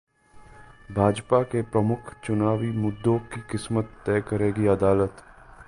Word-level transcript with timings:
भाजपा 0.91 1.41
के 1.43 1.61
प्रमुख 1.61 2.13
चुनावी 2.23 2.71
मुद्दों 2.71 3.17
की 3.19 3.41
किस्मत 3.41 3.89
तय 4.05 4.21
करेगी 4.21 4.67
अदालत 4.67 5.23